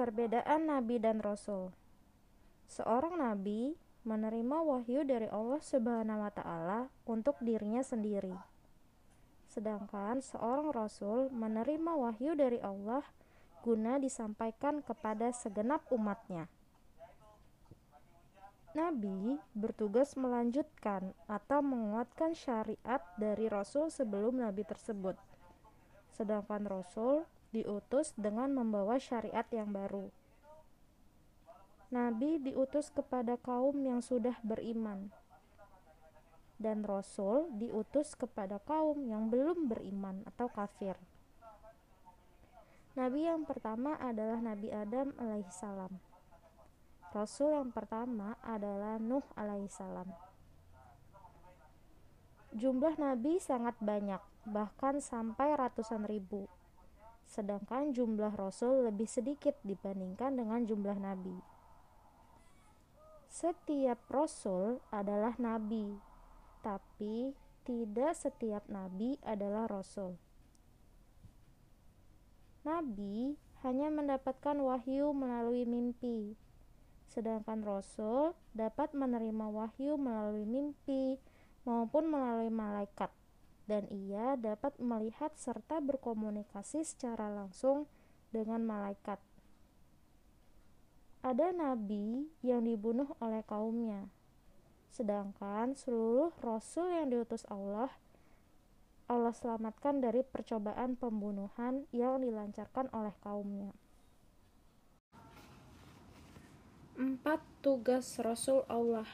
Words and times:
Perbedaan 0.00 0.72
Nabi 0.72 0.96
dan 0.96 1.20
Rasul. 1.20 1.76
Seorang 2.72 3.20
Nabi 3.20 3.76
menerima 4.08 4.64
wahyu 4.64 5.04
dari 5.04 5.28
Allah 5.28 5.60
Subhanahu 5.60 6.24
wa 6.24 6.32
Ta'ala 6.32 6.88
untuk 7.04 7.36
dirinya 7.44 7.84
sendiri, 7.84 8.32
sedangkan 9.44 10.24
seorang 10.24 10.72
Rasul 10.72 11.28
menerima 11.28 11.92
wahyu 12.00 12.32
dari 12.32 12.56
Allah 12.64 13.04
guna 13.60 14.00
disampaikan 14.00 14.80
kepada 14.80 15.36
segenap 15.36 15.84
umatnya. 15.92 16.48
Nabi 18.72 19.36
bertugas 19.52 20.16
melanjutkan 20.16 21.12
atau 21.28 21.60
menguatkan 21.60 22.32
syariat 22.32 23.04
dari 23.20 23.52
Rasul 23.52 23.92
sebelum 23.92 24.40
Nabi 24.40 24.64
tersebut, 24.64 25.20
sedangkan 26.16 26.64
Rasul 26.64 27.28
diutus 27.50 28.14
dengan 28.14 28.54
membawa 28.54 29.02
syariat 29.02 29.46
yang 29.50 29.74
baru. 29.74 30.10
Nabi 31.90 32.38
diutus 32.38 32.94
kepada 32.94 33.34
kaum 33.34 33.82
yang 33.82 33.98
sudah 33.98 34.38
beriman, 34.46 35.10
dan 36.62 36.86
Rasul 36.86 37.50
diutus 37.58 38.14
kepada 38.14 38.62
kaum 38.62 39.02
yang 39.02 39.26
belum 39.26 39.66
beriman 39.66 40.22
atau 40.30 40.46
kafir. 40.46 40.94
Nabi 42.94 43.26
yang 43.26 43.42
pertama 43.42 43.98
adalah 43.98 44.38
Nabi 44.38 44.70
Adam 44.70 45.10
alaihissalam. 45.18 45.98
Rasul 47.10 47.58
yang 47.58 47.74
pertama 47.74 48.38
adalah 48.46 49.02
Nuh 49.02 49.26
alaihissalam. 49.34 50.06
Jumlah 52.54 52.98
nabi 52.98 53.38
sangat 53.38 53.78
banyak, 53.78 54.18
bahkan 54.42 54.98
sampai 54.98 55.54
ratusan 55.54 56.02
ribu 56.06 56.50
sedangkan 57.30 57.94
jumlah 57.94 58.34
rasul 58.34 58.90
lebih 58.90 59.06
sedikit 59.06 59.54
dibandingkan 59.62 60.34
dengan 60.34 60.66
jumlah 60.66 60.98
nabi. 60.98 61.38
Setiap 63.30 64.02
rasul 64.10 64.82
adalah 64.90 65.38
nabi, 65.38 65.94
tapi 66.66 67.30
tidak 67.62 68.18
setiap 68.18 68.66
nabi 68.66 69.14
adalah 69.22 69.70
rasul. 69.70 70.18
Nabi 72.66 73.38
hanya 73.62 73.94
mendapatkan 73.94 74.58
wahyu 74.58 75.14
melalui 75.14 75.62
mimpi, 75.62 76.34
sedangkan 77.06 77.62
rasul 77.62 78.34
dapat 78.58 78.90
menerima 78.90 79.46
wahyu 79.46 79.94
melalui 79.94 80.42
mimpi 80.42 81.22
maupun 81.62 82.10
melalui 82.10 82.50
malaikat 82.50 83.14
dan 83.70 83.86
ia 83.86 84.34
dapat 84.34 84.74
melihat 84.82 85.30
serta 85.38 85.78
berkomunikasi 85.78 86.82
secara 86.82 87.30
langsung 87.30 87.86
dengan 88.34 88.66
malaikat. 88.66 89.22
Ada 91.22 91.54
nabi 91.54 92.26
yang 92.42 92.66
dibunuh 92.66 93.14
oleh 93.22 93.46
kaumnya, 93.46 94.10
sedangkan 94.90 95.78
seluruh 95.78 96.34
rasul 96.42 96.90
yang 96.90 97.14
diutus 97.14 97.46
Allah 97.46 97.94
Allah 99.10 99.34
selamatkan 99.34 99.98
dari 99.98 100.22
percobaan 100.22 100.94
pembunuhan 100.94 101.82
yang 101.90 102.22
dilancarkan 102.22 102.86
oleh 102.94 103.10
kaumnya. 103.26 103.74
Empat 106.94 107.42
tugas 107.58 108.22
Rasul 108.22 108.62
Allah 108.70 109.08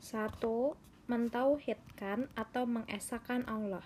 Satu 0.00 0.78
mentauhidkan 1.10 2.30
atau 2.38 2.66
mengesahkan 2.66 3.42
Allah. 3.50 3.82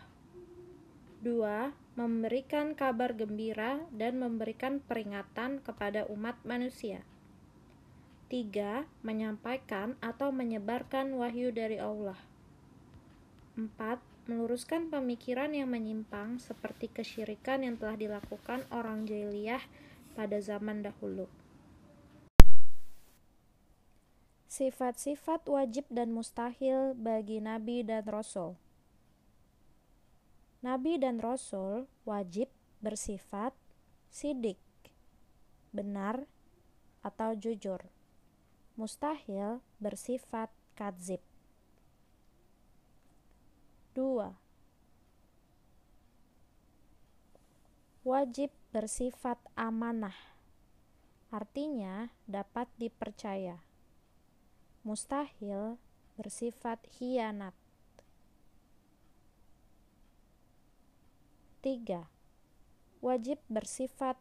2. 1.25 1.73
Memberikan 1.97 2.77
kabar 2.77 3.17
gembira 3.17 3.81
dan 3.89 4.21
memberikan 4.21 4.85
peringatan 4.85 5.65
kepada 5.65 6.05
umat 6.13 6.37
manusia. 6.45 7.01
3. 8.29 8.85
Menyampaikan 9.01 9.97
atau 10.05 10.29
menyebarkan 10.29 11.17
wahyu 11.17 11.55
dari 11.55 11.81
Allah. 11.81 12.21
4. 13.57 13.73
Meluruskan 14.27 14.91
pemikiran 14.91 15.55
yang 15.55 15.71
menyimpang 15.71 16.43
seperti 16.43 16.91
kesyirikan 16.91 17.63
yang 17.63 17.79
telah 17.79 17.95
dilakukan 17.95 18.67
orang 18.75 19.07
jahiliyah 19.07 19.63
pada 20.19 20.43
zaman 20.43 20.83
dahulu. 20.83 21.31
Sifat-sifat 24.57 25.53
wajib 25.53 25.85
dan 25.93 26.17
mustahil 26.17 26.97
bagi 26.97 27.45
nabi 27.45 27.85
dan 27.85 28.09
rasul. 28.09 28.57
Nabi 30.65 30.97
dan 30.97 31.21
rasul 31.21 31.85
wajib 32.09 32.49
bersifat 32.81 33.53
sidik, 34.09 34.57
benar 35.77 36.25
atau 37.05 37.37
jujur. 37.37 37.85
Mustahil 38.81 39.61
bersifat 39.77 40.49
kadzib. 40.73 41.21
2. 43.93 44.33
Wajib 48.09 48.49
bersifat 48.73 49.37
amanah. 49.53 50.17
Artinya 51.29 52.09
dapat 52.25 52.73
dipercaya 52.81 53.66
mustahil 54.87 55.83
bersifat 56.15 56.79
hianat. 56.95 57.51
3. 61.59 62.07
Wajib 63.03 63.43
bersifat 63.51 64.15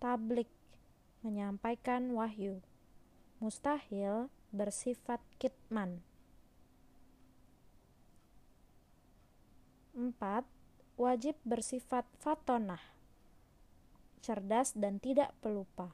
tablik, 0.00 0.48
menyampaikan 1.20 2.16
wahyu. 2.16 2.64
Mustahil 3.44 4.32
bersifat 4.56 5.20
kitman. 5.36 6.00
4. 9.92 10.16
Wajib 10.96 11.36
bersifat 11.44 12.08
fatonah, 12.16 12.80
cerdas 14.24 14.72
dan 14.72 14.96
tidak 14.96 15.36
pelupa. 15.44 15.92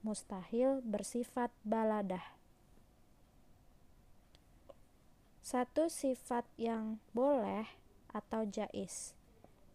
Mustahil 0.00 0.80
bersifat 0.80 1.52
baladah. 1.68 2.43
Satu 5.54 5.86
sifat 5.86 6.42
yang 6.58 6.98
boleh 7.14 7.62
atau 8.10 8.42
jais, 8.42 9.14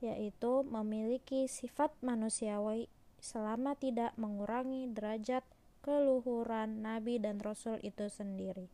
yaitu 0.04 0.68
memiliki 0.68 1.48
sifat 1.48 1.96
manusiawi 2.04 2.92
selama 3.24 3.80
tidak 3.80 4.12
mengurangi 4.20 4.92
derajat 4.92 5.48
keluhuran 5.80 6.84
nabi 6.84 7.16
dan 7.24 7.40
rasul 7.40 7.80
itu 7.80 8.12
sendiri. 8.12 8.68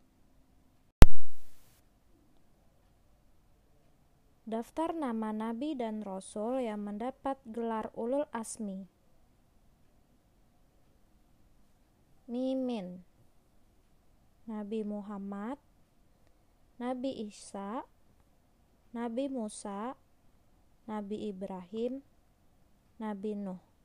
Daftar 4.42 4.90
nama 4.90 5.30
nabi 5.30 5.78
dan 5.78 6.02
rasul 6.02 6.58
yang 6.58 6.82
mendapat 6.90 7.38
gelar 7.46 7.94
ulul 7.94 8.26
asmi. 8.34 8.82
Mimin 12.26 13.06
Nabi 14.50 14.82
Muhammad 14.82 15.62
Nabi 16.76 17.24
Isa, 17.24 17.84
Nabi 18.92 19.32
Musa, 19.32 19.96
Nabi 20.84 21.32
Ibrahim, 21.32 22.04
Nabi 23.00 23.32
Nuh. 23.32 23.75